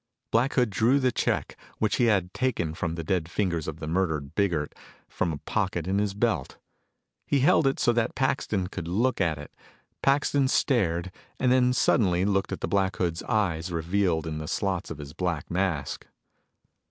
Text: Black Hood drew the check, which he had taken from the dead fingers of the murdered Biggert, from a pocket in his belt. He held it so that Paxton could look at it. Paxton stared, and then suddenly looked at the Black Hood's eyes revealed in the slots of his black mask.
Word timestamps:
Black 0.31 0.53
Hood 0.55 0.71
drew 0.71 0.99
the 0.99 1.11
check, 1.11 1.55
which 1.77 1.97
he 1.97 2.05
had 2.05 2.33
taken 2.33 2.73
from 2.73 2.95
the 2.95 3.03
dead 3.03 3.29
fingers 3.29 3.67
of 3.67 3.79
the 3.79 3.85
murdered 3.85 4.33
Biggert, 4.33 4.73
from 5.07 5.31
a 5.31 5.37
pocket 5.37 5.85
in 5.87 5.99
his 5.99 6.15
belt. 6.15 6.57
He 7.27 7.41
held 7.41 7.67
it 7.67 7.79
so 7.79 7.93
that 7.93 8.15
Paxton 8.15 8.65
could 8.65 8.87
look 8.87 9.21
at 9.21 9.37
it. 9.37 9.53
Paxton 10.01 10.47
stared, 10.47 11.11
and 11.39 11.51
then 11.51 11.71
suddenly 11.71 12.25
looked 12.25 12.51
at 12.51 12.61
the 12.61 12.67
Black 12.67 12.95
Hood's 12.95 13.21
eyes 13.21 13.71
revealed 13.71 14.25
in 14.25 14.39
the 14.39 14.47
slots 14.47 14.89
of 14.89 14.97
his 14.97 15.13
black 15.13 15.51
mask. 15.51 16.07